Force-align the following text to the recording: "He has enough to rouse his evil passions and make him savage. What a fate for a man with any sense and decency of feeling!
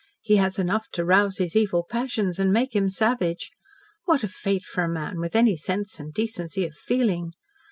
"He 0.23 0.37
has 0.37 0.57
enough 0.57 0.89
to 0.93 1.05
rouse 1.05 1.37
his 1.37 1.55
evil 1.55 1.85
passions 1.87 2.39
and 2.39 2.51
make 2.51 2.75
him 2.75 2.89
savage. 2.89 3.51
What 4.05 4.23
a 4.23 4.27
fate 4.27 4.65
for 4.65 4.83
a 4.85 4.89
man 4.89 5.19
with 5.19 5.35
any 5.35 5.55
sense 5.55 5.99
and 5.99 6.11
decency 6.11 6.65
of 6.65 6.73
feeling! 6.73 7.33